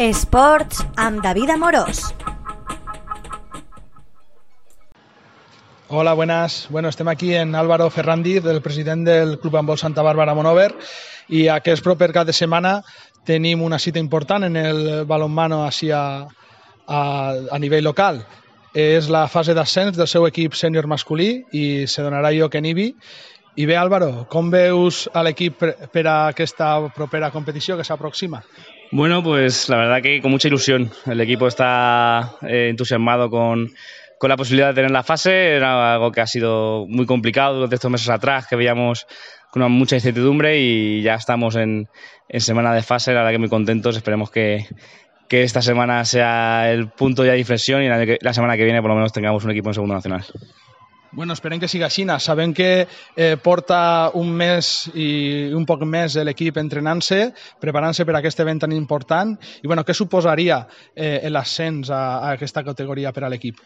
Esports 0.00 0.78
amb 0.96 1.20
David 1.20 1.50
Amorós. 1.50 2.14
Hola, 5.88 6.14
buenas. 6.14 6.68
Bueno, 6.70 6.88
estem 6.88 7.06
aquí 7.08 7.34
en 7.34 7.54
Álvaro 7.54 7.90
Ferrandiz, 7.90 8.42
el 8.46 8.62
president 8.62 9.04
del 9.04 9.38
Club 9.38 9.56
Handbol 9.56 9.76
Santa 9.76 10.00
Bàrbara 10.00 10.32
Monover, 10.34 10.72
i 11.28 11.48
aquest 11.52 11.84
proper 11.84 12.14
cap 12.16 12.24
de 12.24 12.32
setmana 12.32 12.78
tenim 13.28 13.60
una 13.60 13.78
cita 13.78 14.00
important 14.00 14.48
en 14.48 14.56
el 14.56 15.04
balonmano 15.04 15.66
a, 15.66 15.68
a, 15.68 17.04
a 17.52 17.58
nivell 17.58 17.84
local. 17.84 18.24
És 18.72 19.12
la 19.12 19.26
fase 19.28 19.52
d'ascens 19.52 20.00
del 20.00 20.08
seu 20.08 20.24
equip 20.24 20.56
sènior 20.56 20.88
masculí 20.88 21.44
i 21.52 21.86
se 21.86 22.00
donarà 22.00 22.32
lloc 22.32 22.56
en 22.56 22.72
Ibi. 22.72 22.94
I 23.56 23.68
bé, 23.68 23.76
Álvaro, 23.76 24.24
com 24.32 24.48
veus 24.48 25.10
a 25.12 25.28
l'equip 25.28 25.60
per 25.92 26.06
a 26.08 26.28
aquesta 26.32 26.88
propera 26.88 27.28
competició 27.30 27.76
que 27.76 27.84
s'aproxima? 27.84 28.40
Bueno, 28.92 29.22
pues 29.22 29.68
la 29.68 29.76
verdad 29.76 30.02
que 30.02 30.20
con 30.20 30.32
mucha 30.32 30.48
ilusión. 30.48 30.90
El 31.06 31.20
equipo 31.20 31.46
está 31.46 32.32
eh, 32.42 32.68
entusiasmado 32.70 33.30
con, 33.30 33.70
con, 34.18 34.28
la 34.28 34.36
posibilidad 34.36 34.68
de 34.68 34.74
tener 34.74 34.90
la 34.90 35.04
fase. 35.04 35.54
Era 35.54 35.94
algo 35.94 36.10
que 36.10 36.20
ha 36.20 36.26
sido 36.26 36.86
muy 36.88 37.06
complicado 37.06 37.54
durante 37.54 37.76
estos 37.76 37.90
meses 37.90 38.08
atrás, 38.08 38.48
que 38.48 38.56
veíamos 38.56 39.06
con 39.52 39.70
mucha 39.70 39.94
incertidumbre 39.94 40.58
y 40.58 41.02
ya 41.02 41.14
estamos 41.14 41.54
en, 41.54 41.88
en 42.28 42.40
semana 42.40 42.74
de 42.74 42.82
fase. 42.82 43.12
La 43.12 43.20
verdad 43.20 43.32
que 43.32 43.38
muy 43.38 43.48
contentos. 43.48 43.96
Esperemos 43.96 44.32
que, 44.32 44.66
que 45.28 45.44
esta 45.44 45.62
semana 45.62 46.04
sea 46.04 46.72
el 46.72 46.88
punto 46.88 47.24
ya 47.24 47.32
de 47.32 47.38
inflexión 47.38 47.82
y 47.84 47.88
la, 47.88 48.04
la 48.20 48.32
semana 48.32 48.56
que 48.56 48.64
viene 48.64 48.80
por 48.82 48.90
lo 48.90 48.96
menos 48.96 49.12
tengamos 49.12 49.44
un 49.44 49.52
equipo 49.52 49.70
en 49.70 49.74
segundo 49.74 49.94
nacional. 49.94 50.24
Bueno, 51.12 51.32
esperem 51.34 51.58
que 51.58 51.68
siga 51.68 51.88
així. 51.88 52.04
Sabem 52.18 52.52
que 52.54 52.86
eh, 53.16 53.36
porta 53.42 54.10
un 54.14 54.30
mes 54.30 54.88
i 54.94 55.50
un 55.54 55.66
poc 55.66 55.82
més 55.82 56.16
l'equip 56.16 56.56
entrenant-se, 56.62 57.32
preparant-se 57.60 58.06
per 58.06 58.16
aquest 58.16 58.40
event 58.40 58.62
tan 58.62 58.72
important. 58.72 59.36
I 59.62 59.66
bueno, 59.66 59.84
què 59.84 59.94
suposaria 59.94 60.66
eh, 60.94 61.28
l'ascens 61.30 61.90
a, 61.90 62.02
a 62.20 62.36
aquesta 62.36 62.62
categoria 62.64 63.12
per 63.12 63.24
a 63.24 63.32
l'equip? 63.32 63.58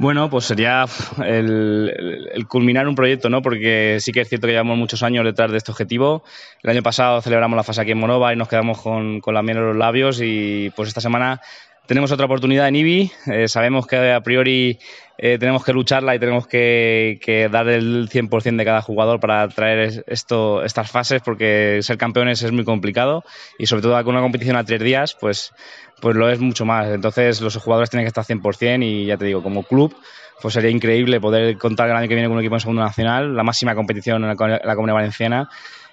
Bueno, 0.00 0.30
pues 0.30 0.44
sería 0.44 0.86
el, 1.24 2.28
el, 2.32 2.46
culminar 2.46 2.86
un 2.86 2.94
proyecto, 2.94 3.28
¿no? 3.28 3.42
Porque 3.42 3.98
sí 4.00 4.12
que 4.12 4.20
es 4.20 4.28
cierto 4.28 4.46
que 4.46 4.52
llevamos 4.52 4.78
muchos 4.78 5.02
años 5.02 5.24
detrás 5.24 5.50
de 5.50 5.56
este 5.58 5.72
objetivo. 5.72 6.22
El 6.62 6.70
año 6.70 6.82
pasado 6.84 7.20
celebramos 7.20 7.56
la 7.56 7.64
fase 7.64 7.80
aquí 7.80 7.90
en 7.90 7.98
Monova 7.98 8.32
y 8.32 8.36
nos 8.36 8.46
quedamos 8.46 8.80
con, 8.80 9.20
con 9.20 9.34
la 9.34 9.42
miel 9.42 9.56
en 9.56 9.66
los 9.66 9.76
labios 9.76 10.20
y 10.22 10.70
pues 10.76 10.88
esta 10.88 11.00
semana 11.00 11.40
tenemos 11.88 12.12
otra 12.12 12.26
oportunidad 12.26 12.68
en 12.68 12.76
IBI. 12.76 13.12
Eh, 13.32 13.48
sabemos 13.48 13.86
que 13.86 14.12
a 14.12 14.20
priori 14.20 14.78
eh, 15.16 15.38
tenemos 15.38 15.64
que 15.64 15.72
lucharla 15.72 16.14
y 16.14 16.18
tenemos 16.18 16.46
que, 16.46 17.18
que, 17.24 17.48
dar 17.48 17.66
el 17.66 18.10
100% 18.10 18.56
de 18.56 18.64
cada 18.64 18.82
jugador 18.82 19.20
para 19.20 19.48
traer 19.48 20.04
esto, 20.06 20.62
estas 20.62 20.90
fases, 20.90 21.22
porque 21.22 21.78
ser 21.80 21.96
campeones 21.96 22.42
es 22.42 22.52
muy 22.52 22.64
complicado 22.64 23.24
y 23.58 23.66
sobre 23.66 23.80
todo 23.80 23.94
con 24.04 24.14
una 24.14 24.22
competición 24.22 24.56
a 24.56 24.64
tres 24.64 24.82
días, 24.82 25.16
pues, 25.18 25.54
pues 26.02 26.14
lo 26.14 26.28
es 26.28 26.38
mucho 26.40 26.66
más. 26.66 26.88
Entonces 26.88 27.40
los 27.40 27.56
jugadores 27.56 27.88
tienen 27.88 28.04
que 28.04 28.08
estar 28.08 28.24
100% 28.24 28.84
y 28.84 29.06
ya 29.06 29.16
te 29.16 29.24
digo, 29.24 29.42
como 29.42 29.62
club, 29.62 29.96
pues 30.42 30.52
sería 30.52 30.70
increíble 30.70 31.22
poder 31.22 31.56
contar 31.56 31.88
el 31.88 31.96
año 31.96 32.06
que 32.06 32.14
viene 32.14 32.28
con 32.28 32.36
un 32.36 32.42
equipo 32.42 32.56
en 32.56 32.60
segundo 32.60 32.82
nacional, 32.82 33.34
la 33.34 33.44
máxima 33.44 33.74
competición 33.74 34.22
en 34.24 34.28
la, 34.28 34.60
la 34.62 34.74
Comunidad 34.74 34.96
Valenciana 34.96 35.48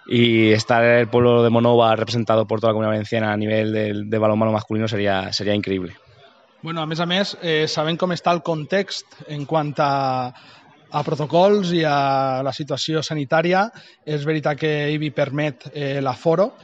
y 0.07 0.51
estar 0.51 0.83
el 0.83 1.07
pueblo 1.07 1.43
de 1.43 1.49
Monova 1.49 1.95
representado 1.95 2.45
por 2.45 2.59
toda 2.59 2.71
la 2.71 2.73
comunidad 2.73 2.93
valenciana 2.93 3.33
a 3.33 3.37
nivel 3.37 3.73
de, 3.73 4.03
de 4.05 4.17
balonmano 4.17 4.51
masculino 4.51 4.87
sería, 4.87 5.33
sería 5.33 5.55
increíble. 5.55 5.95
Bueno, 6.61 6.81
a 6.81 6.87
més 6.89 6.99
a 6.99 7.05
més, 7.05 7.35
eh, 7.45 7.67
sabem 7.69 7.93
com 7.93 8.09
està 8.15 8.31
el 8.33 8.41
context 8.41 9.19
en 9.29 9.43
quant 9.45 9.75
a, 9.77 10.33
a 10.89 11.01
protocols 11.05 11.69
i 11.77 11.83
a 11.85 12.41
la 12.41 12.53
situació 12.57 13.03
sanitària. 13.05 13.67
És 14.01 14.25
veritat 14.25 14.57
que 14.57 14.71
IBI 14.95 15.11
permet 15.13 15.67
eh, 15.73 15.99
l'aforo 16.01 16.55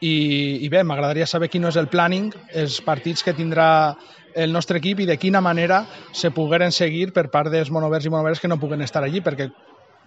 i, 0.00 0.60
i 0.60 0.68
bé, 0.68 0.82
m'agradaria 0.84 1.24
saber 1.24 1.48
quin 1.48 1.64
és 1.70 1.78
el 1.80 1.88
planning, 1.88 2.28
els 2.52 2.82
partits 2.84 3.24
que 3.24 3.32
tindrà 3.32 3.68
el 4.36 4.52
nostre 4.52 4.76
equip 4.82 5.00
i 5.00 5.08
de 5.08 5.16
quina 5.16 5.40
manera 5.40 5.86
se 6.12 6.28
pogueren 6.36 6.72
seguir 6.72 7.14
per 7.16 7.30
part 7.32 7.48
dels 7.48 7.72
monovers 7.72 8.04
i 8.04 8.12
monoveres 8.12 8.42
que 8.42 8.52
no 8.52 8.60
puguen 8.60 8.84
estar 8.84 9.00
allí, 9.06 9.24
perquè 9.24 9.48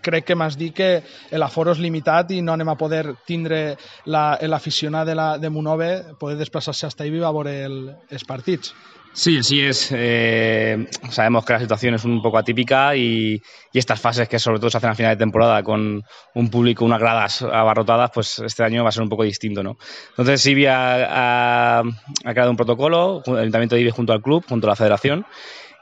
crec 0.01 0.25
que 0.25 0.35
m'has 0.35 0.57
dit 0.57 0.75
que 0.75 0.91
l'aforo 1.31 1.73
és 1.75 1.81
limitat 1.83 2.31
i 2.31 2.41
no 2.41 2.53
anem 2.53 2.69
a 2.69 2.77
poder 2.79 3.03
tindre 3.27 3.75
l'aficionat 4.05 5.05
la, 5.05 5.09
de, 5.09 5.15
la, 5.15 5.27
de 5.37 5.49
Monove 5.49 5.91
poder 6.19 6.37
desplaçar-se 6.37 6.87
hasta 6.87 7.05
Ibi 7.05 7.23
a 7.23 7.35
veure 7.35 7.59
el, 7.65 7.77
els 8.09 8.25
partits. 8.25 8.73
Sí, 9.11 9.61
es. 9.61 9.89
Eh, 9.91 10.87
sabemos 11.09 11.43
que 11.43 11.53
la 11.53 11.59
situación 11.59 11.95
es 11.95 12.05
un 12.05 12.21
poco 12.21 12.37
atípica 12.37 12.95
y, 12.95 13.41
y, 13.73 13.77
estas 13.77 13.99
fases 13.99 14.29
que 14.29 14.39
sobre 14.39 14.59
todo 14.59 14.69
se 14.69 14.77
hacen 14.77 14.91
a 14.91 14.95
final 14.95 15.15
de 15.15 15.19
temporada 15.19 15.63
con 15.63 16.03
un 16.35 16.49
público, 16.49 16.85
unas 16.85 16.99
gradas 16.99 17.41
abarrotadas, 17.41 18.11
pues 18.13 18.39
este 18.39 18.63
año 18.63 18.83
va 18.83 18.89
a 18.89 18.91
ser 18.91 19.03
un 19.03 19.09
poco 19.09 19.23
distinto, 19.23 19.63
¿no? 19.63 19.77
Entonces 20.11 20.45
Ibi 20.45 20.67
ha, 20.67 21.79
ha, 21.79 21.79
ha 21.79 22.33
creado 22.33 22.51
un 22.51 22.57
protocolo, 22.57 23.23
el 23.25 23.37
Ayuntamiento 23.37 23.75
de 23.75 23.81
Ibi 23.81 23.89
junto 23.89 24.13
al 24.13 24.21
club, 24.21 24.45
junto 24.47 24.67
a 24.67 24.69
la 24.69 24.75
Federación, 24.75 25.25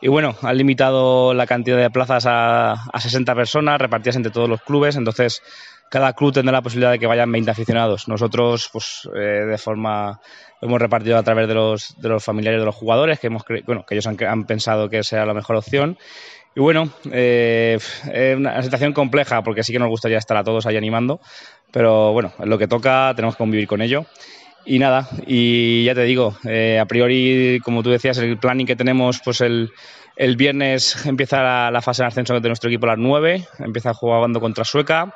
y 0.02 0.08
bueno, 0.08 0.36
han 0.42 0.58
limitado 0.58 1.34
la 1.34 1.48
cantidad 1.48 1.78
de 1.78 1.90
plazas 1.90 2.26
a, 2.26 2.74
a 2.74 3.00
60 3.00 3.34
personas 3.36 3.80
repartidas 3.80 4.16
entre 4.16 4.32
todos 4.32 4.50
los 4.50 4.62
clubes, 4.62 4.96
entonces 4.96 5.42
cada 5.90 6.14
club 6.14 6.34
tendrá 6.34 6.52
la 6.52 6.62
posibilidad 6.62 6.92
de 6.92 7.00
que 7.00 7.08
vayan 7.08 7.32
20 7.32 7.50
aficionados. 7.50 8.08
Nosotros, 8.08 8.70
pues, 8.72 9.10
eh, 9.16 9.46
de 9.46 9.58
forma, 9.58 10.20
lo 10.62 10.68
hemos 10.68 10.82
repartido 10.82 11.18
a 11.18 11.24
través 11.24 11.48
de 11.48 11.54
los, 11.54 12.00
de 12.00 12.10
los 12.10 12.24
familiares 12.24 12.60
de 12.60 12.66
los 12.66 12.76
jugadores, 12.76 13.20
que, 13.20 13.28
hemos 13.28 13.44
bueno, 13.66 13.86
que 13.86 13.96
ellos 13.96 14.08
han, 14.08 14.46
pensado 14.46 14.90
que 14.90 15.04
sea 15.04 15.26
la 15.26 15.34
mejor 15.34 15.56
opción. 15.56 15.98
Y 16.56 16.60
bueno, 16.60 16.90
eh, 17.12 17.78
es 18.12 18.38
una 18.38 18.62
situación 18.64 18.92
compleja 18.94 19.44
porque 19.44 19.64
sí 19.64 19.72
que 19.72 19.80
nos 19.80 19.90
gustaría 19.90 20.18
estar 20.18 20.38
a 20.38 20.44
todos 20.44 20.66
ahí 20.66 20.76
animando, 20.76 21.22
pero 21.72 22.14
bueno, 22.14 22.34
lo 22.40 22.58
que 22.58 22.68
toca, 22.68 23.14
tenemos 23.16 23.36
que 23.36 23.40
convivir 23.40 23.68
con 23.68 23.82
ello. 23.82 24.06
Y 24.70 24.80
nada, 24.80 25.08
y 25.26 25.86
ya 25.86 25.96
te 25.96 26.04
digo, 26.04 26.36
eh, 26.44 26.78
a 26.78 26.86
priori, 26.86 27.62
como 27.64 27.84
tú 27.84 27.90
decías, 27.90 28.18
el 28.18 28.38
planning 28.38 28.68
que 28.68 28.76
tenemos, 28.76 29.22
pues 29.24 29.40
el, 29.40 29.72
el 30.18 30.36
viernes 30.36 31.06
empieza 31.06 31.72
la, 31.72 31.82
fase 31.82 32.04
de 32.04 32.08
ascenso 32.08 32.38
de 32.38 32.50
nuestro 32.50 32.70
equipo 32.70 32.86
a 32.86 32.90
las 32.90 32.98
9, 32.98 33.48
empieza 33.60 33.94
jugando 33.94 34.42
contra 34.42 34.66
Sueca. 34.66 35.16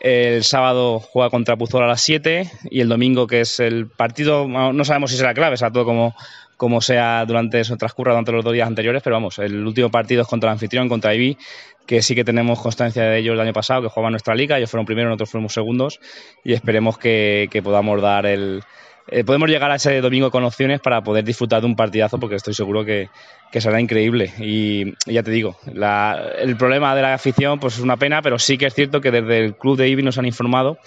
El 0.00 0.42
sábado 0.42 1.00
juega 1.00 1.28
contra 1.28 1.56
Puzol 1.56 1.82
a 1.82 1.86
las 1.86 2.00
7 2.00 2.50
y 2.70 2.80
el 2.80 2.88
domingo, 2.88 3.26
que 3.26 3.42
es 3.42 3.60
el 3.60 3.88
partido, 3.88 4.48
no 4.48 4.84
sabemos 4.86 5.10
si 5.10 5.18
será 5.18 5.34
clave, 5.34 5.58
será 5.58 5.70
todo 5.70 5.84
como, 5.84 6.14
como 6.58 6.82
sea 6.82 7.24
durante 7.24 7.60
eso 7.60 7.76
transcurra 7.76 8.12
durante 8.12 8.32
los 8.32 8.44
dos 8.44 8.52
días 8.52 8.66
anteriores, 8.66 9.00
pero 9.02 9.16
vamos, 9.16 9.38
el 9.38 9.64
último 9.64 9.90
partido 9.90 10.22
es 10.22 10.28
contra 10.28 10.50
el 10.50 10.54
anfitrión, 10.54 10.88
contra 10.88 11.14
Ibi, 11.14 11.38
que 11.86 12.02
sí 12.02 12.14
que 12.14 12.24
tenemos 12.24 12.60
constancia 12.60 13.04
de 13.04 13.18
ellos 13.18 13.34
el 13.34 13.40
año 13.40 13.52
pasado, 13.54 13.80
que 13.80 13.88
jugaban 13.88 14.12
nuestra 14.12 14.34
liga, 14.34 14.58
ellos 14.58 14.70
fueron 14.70 14.84
primeros, 14.84 15.08
nosotros 15.08 15.30
fuimos 15.30 15.54
segundos, 15.54 16.00
y 16.44 16.52
esperemos 16.52 16.98
que, 16.98 17.48
que 17.50 17.62
podamos 17.62 18.02
dar 18.02 18.26
el, 18.26 18.62
eh, 19.10 19.24
podemos 19.24 19.48
llegar 19.48 19.70
a 19.70 19.76
ese 19.76 20.00
domingo 20.00 20.30
con 20.30 20.44
opciones 20.44 20.80
para 20.80 21.00
poder 21.02 21.24
disfrutar 21.24 21.60
de 21.60 21.66
un 21.66 21.76
partidazo 21.76 22.18
porque 22.18 22.36
estoy 22.36 22.52
seguro 22.52 22.84
que, 22.84 23.08
que 23.50 23.60
será 23.60 23.80
increíble. 23.80 24.32
Y, 24.38 24.94
y, 25.06 25.14
ya 25.14 25.22
te 25.22 25.30
digo, 25.30 25.56
la, 25.72 26.32
el 26.38 26.56
problema 26.56 26.94
de 26.94 27.02
la 27.02 27.14
afición 27.14 27.58
pues 27.58 27.76
es 27.76 27.80
una 27.80 27.96
pena, 27.96 28.20
pero 28.20 28.38
sí 28.38 28.58
que 28.58 28.66
es 28.66 28.74
cierto 28.74 29.00
que 29.00 29.10
desde 29.10 29.44
el 29.44 29.56
club 29.56 29.78
de 29.78 29.88
Ibi 29.88 30.02
nos 30.02 30.18
han 30.18 30.26
informado 30.26 30.78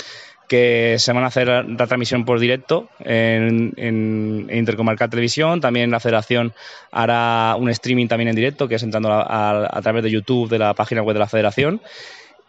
que 0.52 0.98
se 1.00 1.14
van 1.14 1.24
a 1.24 1.28
hacer 1.28 1.48
la 1.48 1.88
transmisión 1.88 2.26
por 2.26 2.38
directo 2.38 2.90
en, 3.00 3.72
en, 3.78 4.48
en, 4.50 4.58
Intercomarcal 4.58 5.10
Televisión. 5.10 5.62
También 5.62 5.90
la 5.90 6.02
Federación 6.02 6.52
hará 6.92 7.56
un 7.58 7.70
streaming 7.70 8.10
también 8.10 8.28
en 8.28 8.36
directo, 8.36 8.68
que 8.68 8.76
es 8.76 8.84
entrando 8.84 9.14
a, 9.14 9.80
través 9.82 10.04
de 10.04 10.12
YouTube 10.12 10.50
de 10.50 10.60
la 10.60 10.74
página 10.74 11.04
web 11.04 11.14
de 11.14 11.20
la 11.20 11.28
Federación. 11.28 11.80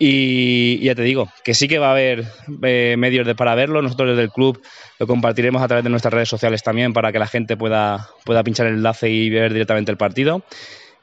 Y, 0.00 0.78
y, 0.80 0.86
ya 0.86 0.96
te 0.96 1.02
digo, 1.02 1.28
que 1.44 1.54
sí 1.54 1.68
que 1.68 1.78
va 1.78 1.90
a 1.90 1.92
haber 1.92 2.24
eh, 2.64 2.96
medios 2.98 3.24
de, 3.24 3.36
para 3.36 3.54
verlo. 3.54 3.80
Nosotros 3.82 4.08
desde 4.08 4.22
el 4.22 4.32
club 4.32 4.60
lo 4.98 5.06
compartiremos 5.06 5.62
a 5.62 5.68
través 5.68 5.84
de 5.84 5.90
nuestras 5.90 6.12
redes 6.12 6.28
sociales 6.28 6.64
también 6.64 6.92
para 6.92 7.12
que 7.12 7.20
la 7.20 7.28
gente 7.28 7.56
pueda, 7.56 8.08
pueda 8.24 8.42
pinchar 8.42 8.66
el 8.66 8.74
enlace 8.74 9.10
y 9.10 9.30
ver 9.30 9.52
directamente 9.52 9.92
el 9.92 9.96
partido. 9.96 10.42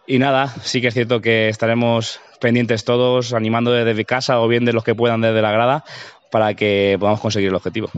Y 0.05 0.19
nada, 0.19 0.47
sí 0.63 0.81
que 0.81 0.89
es 0.89 0.93
cierto 0.93 1.21
que 1.21 1.47
estaremos 1.47 2.19
pendientes 2.41 2.83
todos, 2.83 3.33
animando 3.33 3.71
desde 3.71 4.03
casa 4.03 4.41
o 4.41 4.49
bien 4.49 4.65
de 4.65 4.73
los 4.73 4.83
que 4.83 4.95
puedan 4.95 5.21
desde 5.21 5.41
la 5.41 5.53
grada 5.53 5.85
para 6.31 6.53
que 6.53 6.97
podamos 6.99 7.19
conseguir 7.19 7.49
el 7.49 7.55
objetivo. 7.55 7.89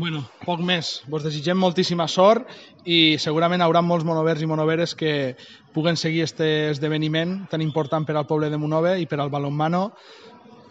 Bueno, 0.00 0.22
poc 0.46 0.62
més. 0.64 1.02
Vos 1.12 1.24
desitgem 1.26 1.58
moltíssima 1.60 2.06
sort 2.08 2.48
i 2.88 3.18
segurament 3.20 3.60
haurà 3.60 3.82
molts 3.84 4.06
monovers 4.08 4.40
i 4.40 4.48
monoveres 4.48 4.94
que 4.96 5.36
puguen 5.74 5.98
seguir 6.00 6.22
este 6.24 6.70
esdeveniment 6.70 7.42
tan 7.50 7.60
important 7.60 8.06
per 8.08 8.16
al 8.16 8.26
poble 8.26 8.48
de 8.48 8.56
Monove 8.56 8.96
i 9.00 9.04
per 9.06 9.20
al 9.20 9.28
balonmano. 9.28 9.90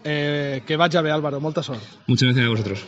Eh, 0.03 0.63
que 0.65 0.77
vagi 0.77 0.97
bé, 1.03 1.11
Álvaro. 1.11 1.39
Molta 1.39 1.61
sort. 1.61 1.83
Muchas 2.07 2.33
gracias 2.33 2.45
a 2.45 2.49
vosotros. 2.49 2.85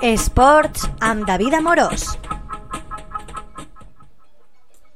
Esports 0.00 0.88
amb 1.00 1.24
David 1.26 1.54
Amorós. 1.54 2.23